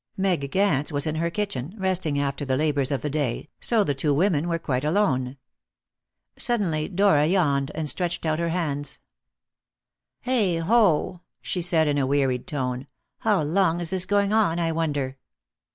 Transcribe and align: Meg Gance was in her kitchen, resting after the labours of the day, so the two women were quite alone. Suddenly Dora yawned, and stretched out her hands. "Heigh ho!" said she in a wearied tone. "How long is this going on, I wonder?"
Meg 0.17 0.49
Gance 0.49 0.91
was 0.91 1.05
in 1.05 1.13
her 1.13 1.29
kitchen, 1.29 1.75
resting 1.77 2.17
after 2.19 2.43
the 2.43 2.57
labours 2.57 2.89
of 2.89 3.03
the 3.03 3.09
day, 3.11 3.49
so 3.59 3.83
the 3.83 3.93
two 3.93 4.15
women 4.15 4.47
were 4.47 4.57
quite 4.57 4.83
alone. 4.83 5.37
Suddenly 6.39 6.87
Dora 6.87 7.27
yawned, 7.27 7.69
and 7.75 7.87
stretched 7.87 8.25
out 8.25 8.39
her 8.39 8.49
hands. 8.49 8.97
"Heigh 10.25 10.55
ho!" 10.57 11.21
said 11.43 11.63
she 11.85 11.89
in 11.91 11.99
a 11.99 12.07
wearied 12.07 12.47
tone. 12.47 12.87
"How 13.19 13.43
long 13.43 13.79
is 13.79 13.91
this 13.91 14.07
going 14.07 14.33
on, 14.33 14.57
I 14.57 14.71
wonder?" 14.71 15.17